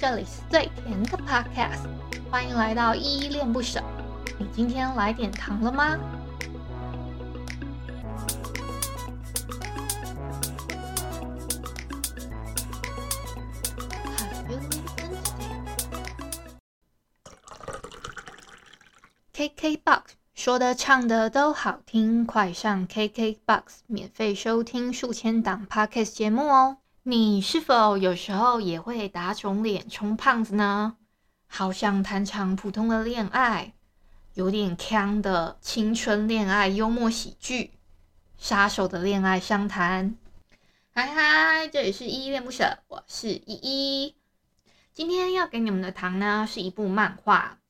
[0.00, 1.86] 这里是最甜的 Podcast，
[2.30, 3.82] 欢迎来到依依恋不舍。
[4.38, 5.98] 你今天来点糖了吗
[19.34, 26.78] ？KKBOX 说的唱的都好听，快上 KKBOX 免费收听数千档 Podcast 节目哦。
[27.02, 30.98] 你是否有时候也会打肿脸充胖子呢？
[31.46, 33.72] 好想谈场普通的恋爱，
[34.34, 37.70] 有点锵的青春恋爱幽默喜剧，
[38.36, 40.14] 杀手的恋爱相谈。
[40.90, 44.14] 嗨嗨，这里是依依恋不舍，我是依依。
[44.92, 47.60] 今天要给你们的糖呢，是一部漫画，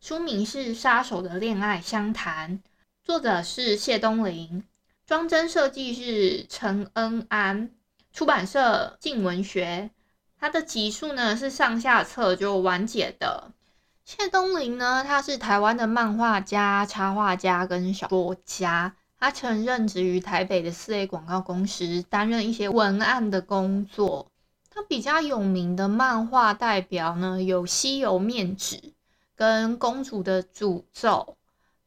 [0.00, 2.58] 书名是《杀手的恋爱相谈》，
[3.02, 4.62] 作者是谢东霖，
[5.04, 7.72] 装帧设计是陈恩安。
[8.16, 9.90] 出版社静文学，
[10.40, 13.52] 它的集数呢是上下册就完结的。
[14.06, 18.96] 谢东林呢，他是台湾的漫画家、插画家跟小说家。
[19.20, 24.30] 他曾任职于台北的四 A 广告公司，担任一些文案的工作。
[24.70, 28.76] 他比较有名的漫画代表呢，有《西游面纸》
[29.34, 31.10] 跟《公主的诅咒》、《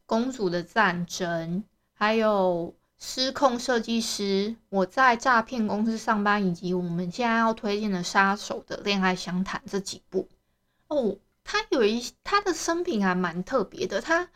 [0.06, 1.58] 公主的战争》，
[1.92, 2.72] 还有。
[3.02, 10.28] 失控设计师，我在诈骗公司上班，以及我们现在要推荐的杀手的恋爱相谈这几部
[10.88, 14.28] 哦，他有一他的生平还蛮特别的，他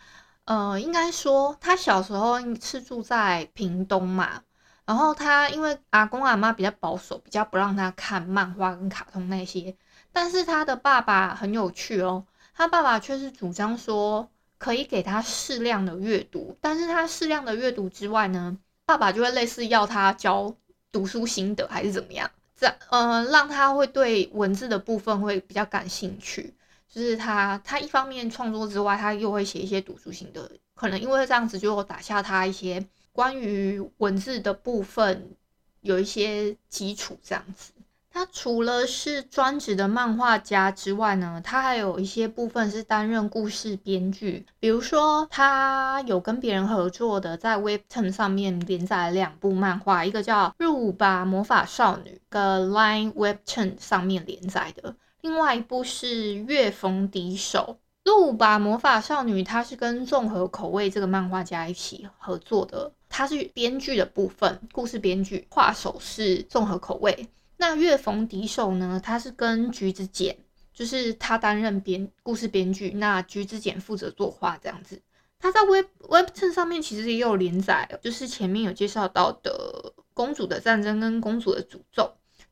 [0.46, 4.42] 呃，应该说他小时候是住在屏东嘛，
[4.86, 9.76] 然后他因为阿公阿妈比较保守，比较不让他看漫画跟卡通那些，
[10.10, 14.30] 但是他的爸爸很有趣哦，他爸爸却是主张说。
[14.64, 20.56] 可以给他适量的阅读，但是他适量的阅读之外呢，爸爸就会类似要他教
[20.90, 26.54] 读书心得还是怎么样，这样呃让他会对文字的部分会比较感兴趣。
[26.88, 32.82] 就是他他一方面创作之外，他又会写一些读书心得，可能因为这样子就打下他一些
[33.12, 35.36] 关于文字的部分
[35.82, 37.72] 有一些基础，这样子。
[38.14, 44.46] 他除了是专职的漫画家之外呢，他还有一些部分是担任故事编剧。
[44.60, 56.06] 比如说，他有跟别人合作的，在 Webtoon 上面连载两部漫画，一个叫《入伍吧魔法少女》跟 Line Webtoon 上面连载的，另外一部是
[56.46, 57.78] 《月逢敌手》。
[58.12, 67.28] 《入伍吧魔法少女》他是跟综合口味这个漫画家一起合作的，他是编剧的部分，故事编剧，画手是综合口味。
[67.56, 69.00] 那月逢敌手呢？
[69.02, 70.36] 他是跟橘子简，
[70.72, 75.00] 就是他担任编故事编剧，那橘子简负责作画这样子。
[75.38, 82.02] 他在 Web Web 2上面其实也有连载，就是前面有介绍到的《公主的战争》跟《公主的诅咒》，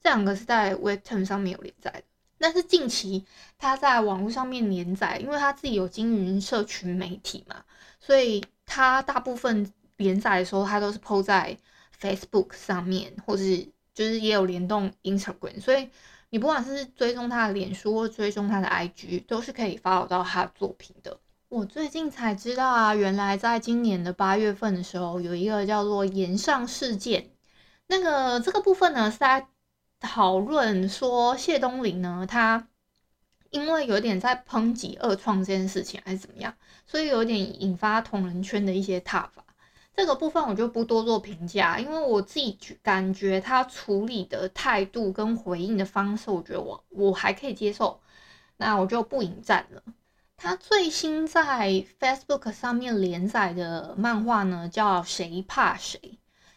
[0.01, 2.05] 这两个是在 Web 2上面有连载的。
[2.39, 3.25] 但是近期
[3.59, 7.65] 他在网络上面连载，因为他自己有经营社群媒体嘛，
[7.99, 11.59] 所以他大部分连载的时候，他都是 PO 在
[12.01, 13.67] Facebook 上面，或是。
[13.95, 15.89] 就是也有联动 Instagram，所以
[16.31, 21.19] 你不管是追踪他的脸书或追踪他的 IG，都是可以 follow 到他的作品的。
[21.49, 27.29] 我最近才知道啊，原来在今年的八月份的时候，有一个叫做岩上事件。
[27.89, 29.47] 那个这个部分呢，是在
[30.01, 32.69] 讨论说谢东林呢，他
[33.51, 36.55] 因为有点在抨击二创这件事情，还是怎么样，
[36.87, 39.45] 所以有点引发同人圈的一些挞伐。
[39.95, 48.01] 这个部分我就不多做评价，因为我自己感觉他处理的态度跟回应的方式，我觉得我我还可以接受，
[48.57, 49.83] 那我就不引战了。
[50.37, 56.01] 他最新在 Facebook 上面连载的漫画呢，叫《谁怕谁》。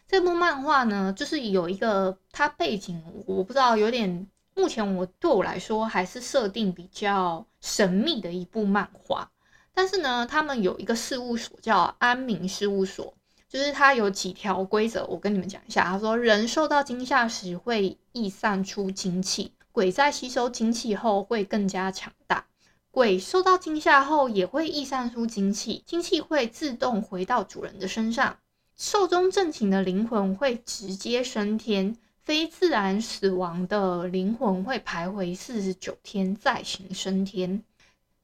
[0.08, 9.30] 这部漫画呢，就是有一个它背景，我不知道，有点目前我对我来说还是设定比较神秘的一部漫画。
[9.74, 13.14] 但是呢，他们有一个事务所叫安明事务所。
[13.56, 15.84] 就是它有几条规则，我跟你们讲一下。
[15.84, 22.44] 他说，人受到惊吓时会溢散出精气，鬼在吸收精气后会更加强大。
[22.90, 28.36] 鬼受到惊吓后也会溢散出精气，精气会自动回到主人的身上。
[28.76, 37.62] 寿终正寝的灵魂会直接升天，非自然死亡的灵魂会徘徊四十九天再行升天。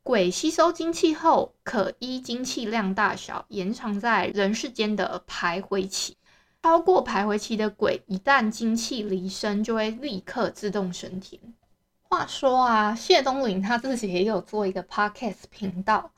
[0.05, 6.17] 鬼吸收精气后，可依精气量大小延长在人世间的徘徊期。
[6.63, 11.41] 超过徘徊期的鬼，一旦精气离身，就会立刻自动升天。
[12.03, 16.11] 话说啊，谢东林他自己也有做一个 podcast 频道，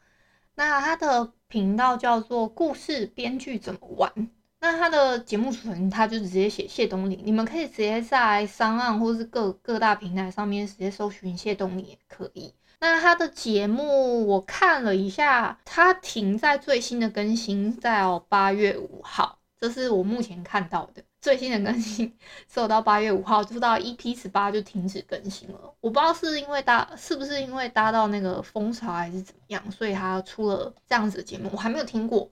[0.55, 4.31] 那他的频道叫做“故事编剧怎么玩”。
[4.61, 12.55] 那他的节目主持人他就直接写谢东林，你们可以直接在 SoundOn 或是各各大平台上面直接搜寻谢东林也可以。
[12.81, 22.15] 那他的节目我看了一下，他停在最新的更新在八月五号，这是我目前看到的最新的更新，
[22.53, 25.59] 收到八月五号，就到 EP 十八就停止更新了。
[25.81, 32.31] 我不知道是因为搭是不是因为搭到那个风潮还是怎么样，所以他出了这样子的节目，我还没有听过。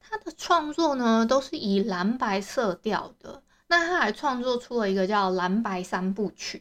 [0.00, 3.42] 他的创作呢，都是以蓝白色调的。
[3.68, 6.58] 那他还创作出了一个叫《蓝白三部曲》。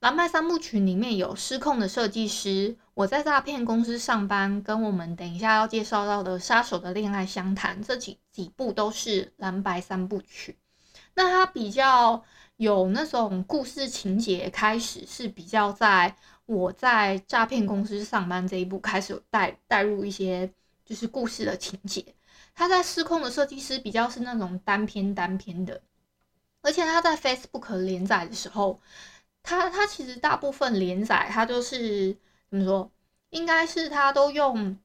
[0.00, 10.56] 蓝白三部曲里面有《失控的设计师》、我在诈骗公司上班，跟我们等一下要介绍到的《杀手的恋爱相谈》这几几部都是蓝白三部曲。
[11.12, 12.24] 那它比较
[12.56, 16.16] 有那种故事情节，开始是比较在
[16.46, 20.50] 我在诈骗公司上班这一部开始有带带入一些
[20.82, 22.02] 就是故事的情节。
[22.54, 25.82] 他在失控的设计师比较是那种单篇单篇的，
[26.62, 28.80] 而且他在 Facebook 连载的时候，
[29.42, 32.16] 他他其实大部分连载他都是
[32.50, 32.90] 怎么说？
[33.30, 34.78] 应该是他都用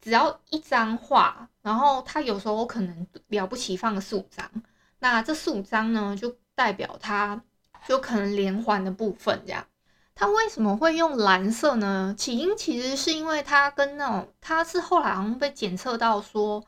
[0.00, 4.50] 只要一张画，然后他有时候可能了不起放四五张，
[4.98, 7.42] 那这四五张呢就代表他
[7.86, 9.66] 就可能连环的部分这样。
[10.14, 12.14] 他为什么会用蓝色呢？
[12.16, 16.64] 起因其实是因为他跟那种他是后来好像被检测到说。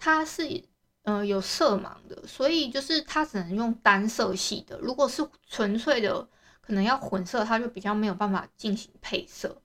[0.00, 0.62] 它是
[1.02, 4.78] 呃有色盲的，所以就是它只能用单色系的。
[4.78, 6.28] 如果是纯粹的，
[6.68, 9.62] 可能要混色，它就比较没有办法进行配色。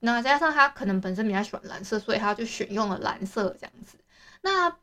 [0.00, 3.96] 那加上他可能本身比较喜欢蓝色，所以他就选用了蓝色这样子。
[4.40, 4.76] 那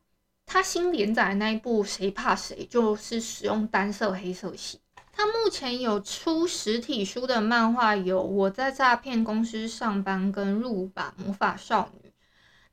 [0.45, 4.79] 他新连载的那一部《谁怕谁》就是使用单色黑色系。
[5.11, 12.09] 他目前有出实体书的漫画有《我在诈骗公司上班》跟《入伍吧魔法少女》。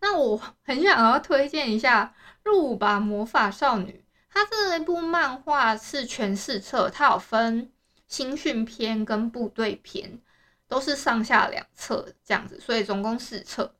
[0.00, 7.72] 那我很想要推荐一下《入伍吧魔法少女》，它这一部漫画是全四册，它有分
[8.08, 10.20] 新训篇跟部队篇，
[10.68, 13.74] 都是上下两册这样子，所以总共四册。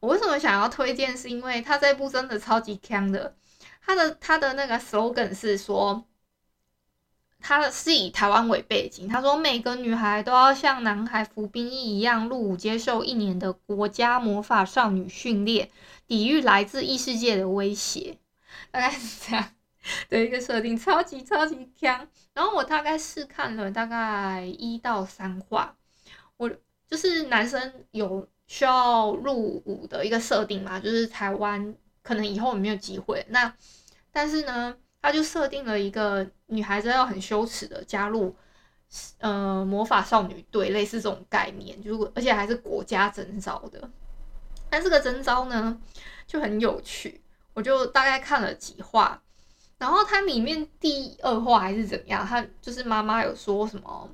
[0.00, 1.16] 我为什么想要推荐？
[1.16, 3.36] 是因为他这部真的超级强的，
[3.84, 6.04] 他的他的那个 slogan 是说。
[7.46, 15.68] 他是以台湾为背景，他说每个女孩都要像男孩服兵役一样入伍，接受一年的国家魔法少女训练，
[16.06, 18.16] 抵御来自异世界的威胁，
[18.72, 19.50] 大概是这样
[20.08, 22.06] 的一个设定，超级超级强。
[22.32, 25.76] 然后我大概试看了大概一到三话，
[26.36, 26.50] 我
[26.86, 33.54] 就是男生有需要入伍的一个设定嘛，就是台湾可能以后没有机会，那
[34.10, 34.76] 但是呢。
[35.06, 38.34] 他就设定了一个女孩子要很羞耻的加入，
[39.18, 43.90] 呃，魔法少女队，类似这种概念，就而且还是国家征召的。
[44.70, 45.78] 但这个征召呢
[46.26, 47.20] 就很有趣，
[47.52, 49.22] 我就大概看了几话，
[49.84, 54.08] 然后它里面第二话还是怎么样，他就是妈妈有说什么，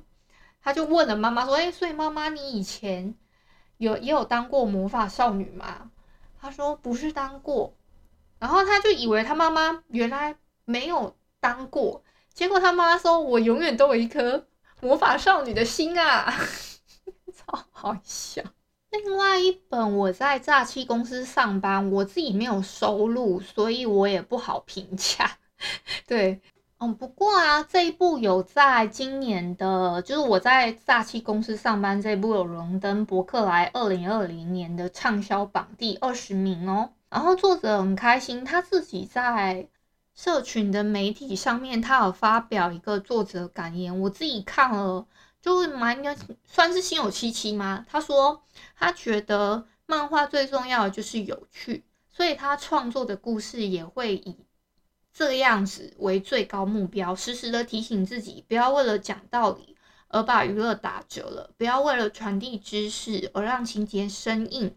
[0.61, 3.15] 他就问了妈妈说：“哎，所以妈妈你以前
[3.77, 5.89] 有也有当过魔法少女吗？”
[6.41, 7.73] 他说：“不是当过。”
[8.39, 10.35] 然后他就以为他妈妈原来。
[10.63, 12.03] 没有当过，
[12.33, 14.47] 结果他妈说：“我永远都有一颗
[14.79, 16.31] 魔法少女的心啊，
[17.35, 18.41] 超好笑。”
[18.91, 25.39] 另外一本我在诈欺公司上班，我自己没有收录，所以我也不好评价。
[26.07, 26.41] 对，
[26.79, 36.91] 嗯，不过啊，这一部有在今年的，就是我在诈欺公司上班这一部有荣登博客来二零二零年的畅销榜第二十名哦。
[37.09, 39.67] 然后作者很开心，他自己在。
[40.13, 45.07] 社群的媒体上面，他有发表一个作者感言，我自己看了，
[45.41, 45.97] 就是蛮
[46.43, 47.85] 算是心有戚戚嘛。
[47.89, 48.43] 他说
[48.77, 54.35] 他觉得漫画最重要的就是有趣，所以他创作的故事也会以
[55.13, 59.75] 这样子为最高目标，时时的提醒自己不要为了讲道理
[60.07, 64.75] 而把娱乐打折了，不要为了传递知识而让情节生硬。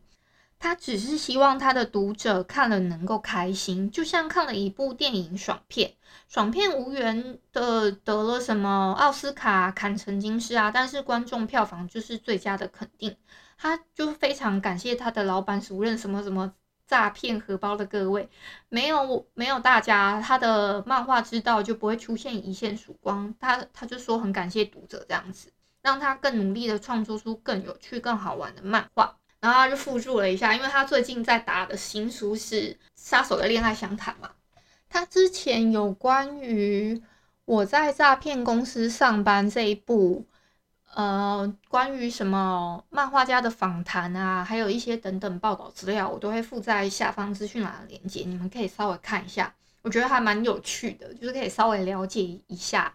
[0.58, 5.94] 他只是希望他的读者看了能够开心，就像看了一部电影爽片。
[6.26, 13.14] 爽片无缘的得了什么奥斯卡、坎城金狮啊，但是观众票房就是最佳的肯定。
[13.58, 16.54] 他就非常感谢他的老板、主任什么什么
[16.86, 18.28] 诈骗荷包的各位，
[18.68, 23.34] 没有没有大家，他的漫画之道就不会出现一线曙光。
[23.40, 25.50] 他他就说很感谢读者这样子，
[25.82, 29.16] 让他更努力的创作出更有趣、更好玩的漫画。
[29.40, 34.30] 然后他就附注了一下，因为他最近在打的新书是《杀手的恋爱相谈》嘛。
[34.88, 37.02] 他之前有关于
[37.44, 40.24] 我在诈骗公司上班这一部，
[40.94, 49.52] 呃，关于什么漫画家的访谈啊，还有一些等等报道资料，我都会附在下方资讯栏的链接，你们可以稍微看一下。
[49.82, 52.94] 我觉得还蛮有趣的，就是可以稍微了解一下。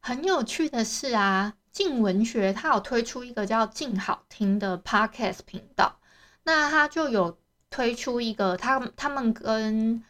[0.00, 5.98] 很有趣的是啊，静文学它有推出一个叫“静好听”的 Podcast 频道，
[6.44, 7.38] 那它就有
[7.68, 10.02] 推出一个他他们跟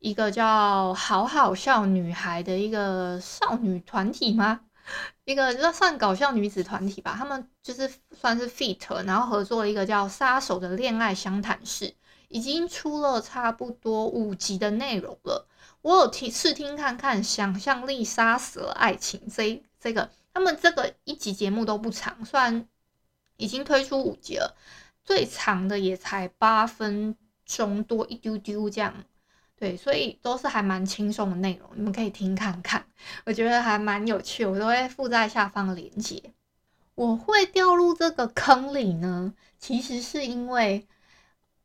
[0.00, 4.60] 一个叫“好好笑女孩”的一个少女团体吗？
[5.24, 11.86] 一个就算搞笑女子团体吧，他们就是算是 feat，然后合作了一个叫《杀手的恋爱相谈室》，
[12.28, 15.48] 已经出了差不多五集的内容了。
[15.82, 22.66] 我有听试听看看，想象力杀死了爱情这这个，他们这个一集节目都不长，虽然
[23.36, 24.56] 已经推出五集了，
[25.02, 29.04] 最长的也才八分钟多一丢丢这样。
[29.56, 32.84] 对，所以都是还蛮轻松的内容，你们可以听看看，
[33.24, 36.22] 我觉得还蛮有趣，我都会附在下方链接。
[36.96, 40.86] 我会掉入这个坑里呢，其实是因为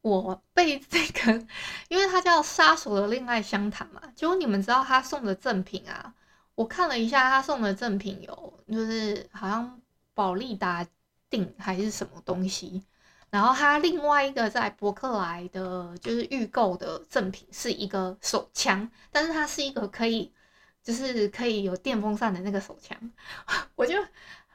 [0.01, 1.46] 我被这个，
[1.88, 6.13] 因为它叫《杀手的恋爱相谈》嘛，结果你们知道他送的赠品啊，
[6.55, 9.79] 我看了一下，他送的赠品有，就是好像
[10.13, 10.86] 宝利达
[11.29, 12.84] 定还是什么东西。
[13.30, 20.34] 然后他另外一个在博客来的就是预购的赠品是一个手枪，但是它是一个可以
[20.82, 22.98] 就是可以有电风扇的那个手枪，
[23.76, 23.94] 我就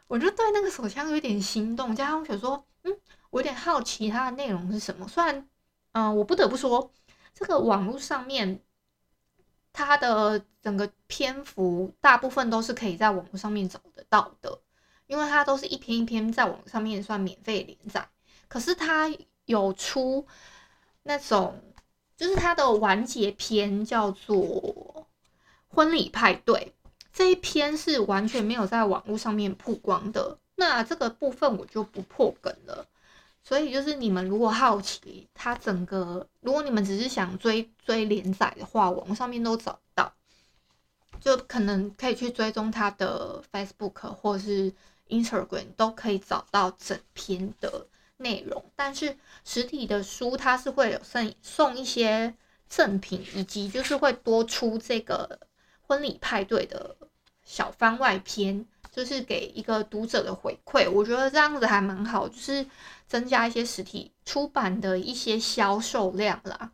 [0.09, 2.93] 我就对那个手枪有点心动，加上我想说，嗯，
[3.31, 5.07] 我有点好奇它的内容是什么。
[5.07, 5.49] 虽然，
[5.93, 6.93] 嗯、我不得不说，
[7.33, 8.61] 这个网络上面
[9.73, 14.61] 它的整个篇幅大部分都是可以在网络上面找得到的，
[15.07, 18.09] 因为它都是一篇一篇在网上面算免费连载。
[18.49, 19.11] 可是他
[19.47, 20.27] 有出
[21.03, 21.61] 那种，
[22.17, 25.07] 就是他的完结篇叫做
[25.69, 26.73] 婚礼派对，
[27.13, 30.39] 这一篇是完全没有在网络上面曝光的。
[30.57, 32.87] 那这个部分我就不破梗了。
[33.43, 40.15] 所以就是你们如果好奇他整个，如果你们只是想追追连载的话，网络上面都找到，
[41.21, 44.73] 就可能可以去追踪他的 Facebook 或是
[45.09, 47.87] Instagram，都可以找到整篇的。
[48.17, 52.35] 内容，但是实体的书它是会有送送一些
[52.69, 55.41] 赠品，以及就是会多出这个
[55.83, 56.97] 婚礼派对的
[57.43, 60.91] 小番外篇，就是给一个读者的回馈。
[60.91, 62.65] 我觉得这样子还蛮好，就是
[63.07, 66.73] 增加一些实体出版的一些销售量啦。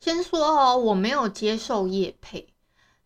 [0.00, 2.49] 先说哦，我没有接受业配。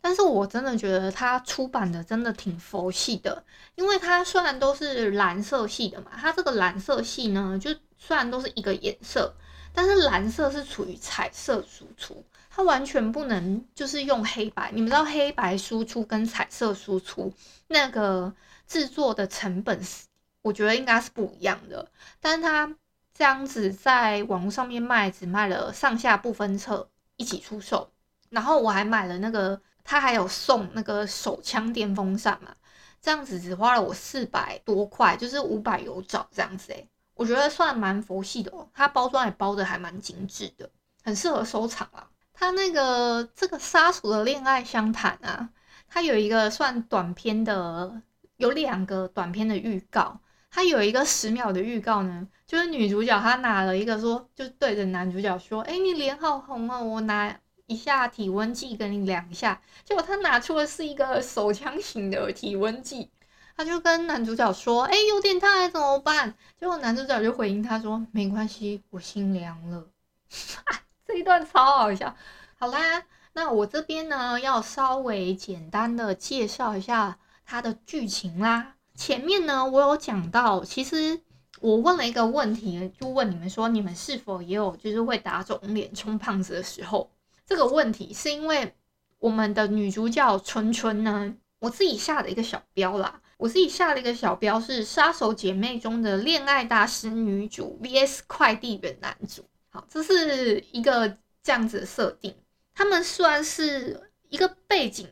[0.06, 3.42] 但是我真的觉得它出版的真的挺佛系的，
[3.74, 9.34] 因为它虽然都是蓝色系的嘛，它这个蓝色系呢，就虽然都是一个颜色，
[9.72, 14.70] 但是蓝色是处于彩色输出，它完全不能就是用黑白。
[14.74, 17.32] 你们知道黑白输出跟彩色输出
[17.68, 18.30] 那个
[18.66, 20.04] 制作的成本是，
[20.42, 21.90] 我觉得应该是不一样的。
[22.20, 22.70] 但是它
[23.14, 27.90] 这样子在网络上面卖，只卖了上下不分册一起出售，
[28.28, 29.58] 然后我还买了那个。
[29.84, 32.54] 他还有送那个手枪电风扇嘛？
[33.00, 38.66] 这样子只花了我四百多块，就是五百有找这样子诶、我觉得算蛮佛系的哦。
[38.72, 40.70] 它包装也包得还蛮精致的，
[41.02, 42.08] 很适合收藏啊。
[42.32, 45.50] 它那个这个杀手的恋爱相谈啊，
[45.86, 48.00] 它有一个算短片的，
[48.38, 50.18] 有两个短片的预告。
[50.50, 57.38] 它有一个十秒的预告呢，就是女主角她拿了一个说，就对着男主角说：“哎、你脸好红哦，我拿。”
[57.74, 63.10] 一下体温计给你量一下，结果他拿出的是一个手枪型的体温计，
[63.56, 69.88] 他就跟男主角说：“哎、有点烫，怎么办？”结果男主角就回应他说：“没关系，我心凉了。
[71.04, 72.16] ”这一段超好笑。
[72.56, 73.02] 好啦，
[73.32, 78.76] 那我这边呢要稍微简单的介绍一下它的剧情啦。
[78.94, 81.20] 前面呢我有讲到，其实
[81.60, 87.10] 我问了一个问题，就问你们说，你们是否也有就是会打肿脸充胖子的时候？
[87.46, 88.74] 这个问题是因为
[89.18, 99.44] 我们的女主角春春呢，我自己下的一个小标啦，我自己下了一个小标是《杀手姐妹》中的恋爱大师女主 VS 快递员男主。
[99.70, 102.34] 好，这是一个这样子的设定。
[102.74, 105.08] 他们算是一个背景，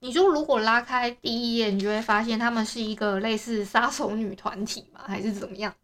[0.00, 5.74] 你说如果拉开第一页，你就会发现他们是一个类似杀手女团体嘛，还是怎么样？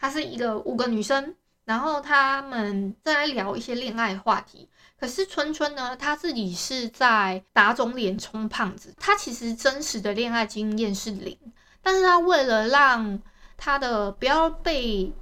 [0.00, 4.68] 她是一个五个女生，然后他们在聊一些恋爱话题。
[4.98, 8.94] 可是春春呢，她自己是在打肿脸充胖子。
[8.98, 11.38] 她其实真实的恋爱经验是零，
[11.82, 13.20] 但是她为了让
[13.56, 15.12] 她的不要被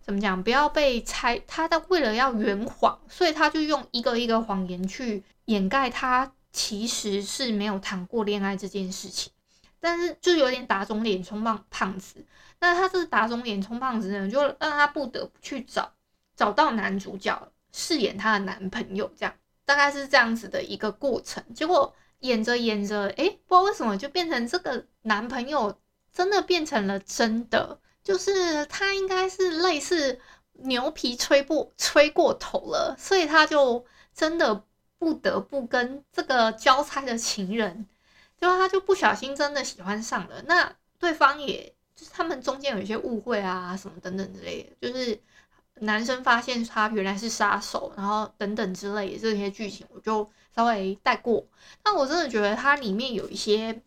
[0.00, 9.32] 怎么讲，不要被猜，她的为了要圆谎，所以她就用一个一个谎言去掩盖她其实是没有谈过恋爱这件事情。
[9.80, 12.24] 但是就有点打肿脸充胖胖子。
[12.60, 15.92] 那她这打肿脸充胖子呢，就让她不得不去找
[16.36, 17.52] 找到男主角。
[17.78, 19.34] 饰演她的男朋友，这样
[19.66, 21.44] 大概是这样子的一个过程。
[21.54, 25.78] 结果演着演着，哎，不知道为什么就变成这个男朋友
[26.10, 30.18] 真的变成了真的，就是他应该是类似
[30.52, 34.64] 牛皮吹过吹过头了，所以他就真的
[34.98, 37.86] 不得不跟这个交差的情人，
[38.40, 40.42] 结果他就不小心真的喜欢上了。
[40.46, 45.20] 那对方也就是他们中间有一些误会啊，什么等等之类的，就是。
[45.80, 51.46] 男生发现他原来是杀手，然后等等之类的这些剧情，我就稍微带过。
[51.82, 53.82] 但我真的觉得它里面有一些，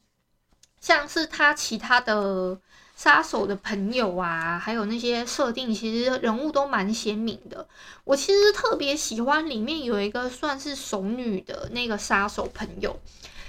[0.79, 2.59] 像是他其他的
[2.95, 7.67] 杀手的朋友啊，还有那些设定，其实人物都蛮鲜明的。
[8.03, 12.99] 我其实特别喜欢里面有一个算是熟女的那个杀手朋友，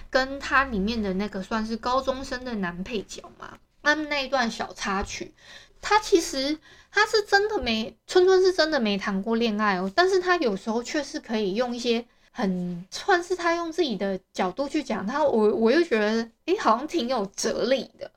[0.09, 5.35] 跟他里面的那个算是高中生的男配角嘛，他们那一段小插曲。
[5.81, 6.59] 他其实
[6.91, 18.11] 他是真的没，春春是真的没谈过恋爱哦，但是他有时候却是可以用一些很算是他用自己的角度去讲他，我我又觉得诶，好像挺有哲理的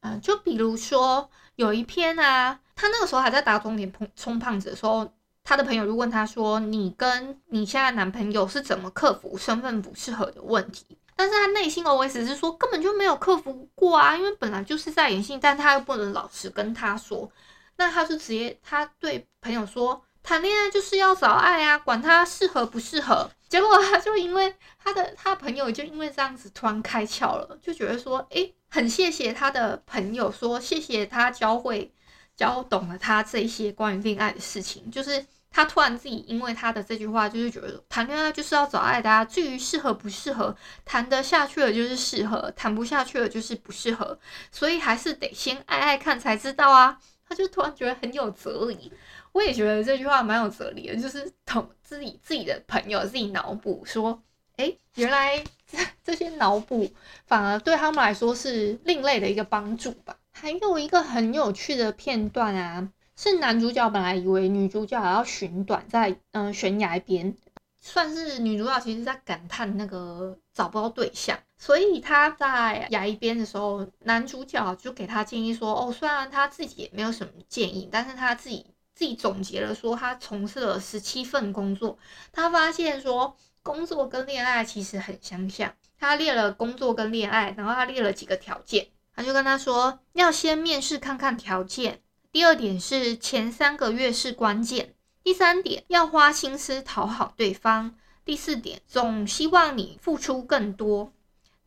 [0.00, 0.18] 啊。
[0.22, 5.10] 就比如说有一篇啊，他那个时候还在打肿脸充胖子的时候，
[5.44, 10.84] 他的朋友就问他说：“你跟你现在男朋友是怎么克服身份不适合的问题？”
[11.16, 17.30] 但是他内心 OS 是说根本就没有克服过啊，因为本来就是在演戏，但他又不能老实跟他说，
[17.76, 23.30] 那他就直接他对朋友说，谈恋爱就是要找爱啊，管他适合不适合。
[23.48, 31.92] 结果他就因为他的他朋友就因为这样子突然开窍了，就觉得说，诶，很谢谢他的朋友说，谢谢他教会
[32.36, 35.26] 教懂了他这些关于恋爱的事情，就是。
[35.50, 39.24] 他突然自己因为他的这句话，就是觉得谈恋爱就是要找爱的啊。
[39.24, 44.18] 至于适合不适合，谈得下去了就是适合，谈不下去了就是不适合。
[44.52, 46.98] 所以还是得先爱爱看才知道啊。
[47.28, 48.92] 他就突然觉得很有哲理。
[49.32, 54.20] 我也觉得这句话蛮有哲理的，就是同自己自己的朋友自己脑补说，
[54.56, 55.40] 诶，原来
[55.70, 56.90] 这这些脑补
[57.26, 60.16] 反而对他们来说是另类的一个帮助吧。
[60.32, 62.88] 还有一个很有趣的片段啊。
[63.22, 67.36] 是男主角本来以为女主角要寻短在嗯悬崖边，
[67.78, 81.98] 算是女主角其实在感叹那个找不到对象，所以他在崖边的时候，男主角就给他建议说，哦，虽然他自己也没有什么建议，但是他自己自己总结了说，他从事了十七份工作，
[82.32, 92.00] 他发现说工作跟恋爱其实很相像，他列了工作跟恋爱，然后他列了几个条件，他就跟他说要先面试看看条件。
[92.32, 101.12] 第二点是前三个月是关键，第三点要花心思讨好对方，第四点总希望你付出更多，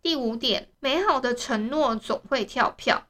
[0.02, 3.08] 第五点美好的承诺总会跳票，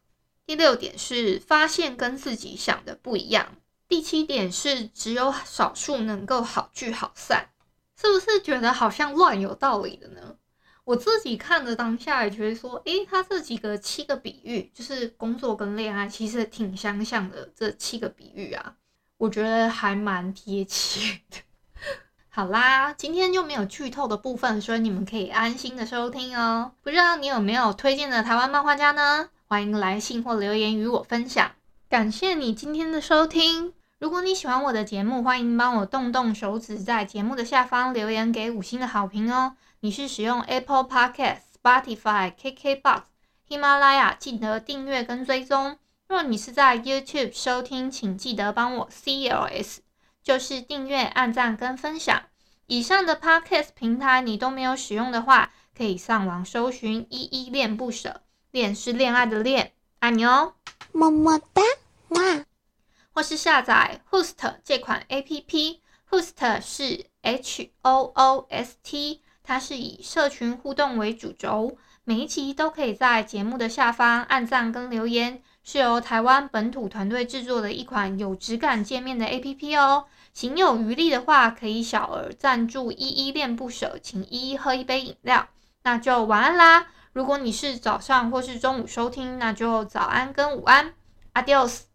[0.48, 7.50] 第六点是发现跟自己想的不一样，第七点是只有少数能够好聚好散，
[7.96, 10.38] 是不是觉得好像乱有道理的呢？
[10.86, 17.50] 我自己看着当下也觉得说，诶，他这几个七个比喻，就是工作跟恋爱，其实挺相像的。
[17.56, 18.76] 这七个比喻啊，
[19.18, 21.38] 我觉得还蛮贴切的。
[22.28, 26.74] 好啦，今天就没有剧透的部分，所以你们可以安心的收听哦。
[26.82, 29.30] 不知道你有没有推荐的台湾漫画家呢？
[29.48, 31.52] 欢迎来信或留言与我分享。
[31.88, 33.74] 感谢你今天的收听。
[34.00, 39.56] 如果你喜欢我的节目，欢迎帮我动动手指，在节目的下方留言给五星的好评哦。
[39.84, 43.02] 你是使用 Apple Podcast、Spotify、KKBox、
[43.46, 45.78] 喜马拉雅，记得订阅跟追踪。
[46.08, 49.80] 若你是在 YouTube 收听，请记得帮我 CLS，
[50.24, 52.24] 就是订阅、按赞跟分享。
[52.68, 60.54] 以上的 Podcast 平台你都没有使用的话，可以上网搜寻“依依恋不舍”，恋是恋爱的恋，爱你哦，
[60.94, 61.62] 么么哒，
[62.08, 62.46] 哇！
[63.12, 69.20] 或是下载 Hoost 这款 APP，Hoost 是 H O O S T。
[69.44, 80.06] 它是以社群互动为主轴，每一集都可以在节目的下方按赞跟留言，是由台湾本土团队制作的一款有质感界面的 APP 哦。
[80.34, 85.48] 行有余力的话，可以小额赞助依依恋不舍，请依依喝一杯饮料。
[85.84, 86.88] 那就晚安啦！
[87.12, 90.94] 如果你是早上或是中午收听，那就早安跟午安
[91.34, 91.93] ，Adios。